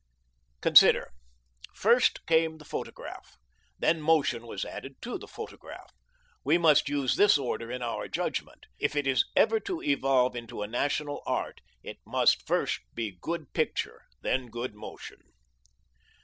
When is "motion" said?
4.01-4.47, 14.73-15.19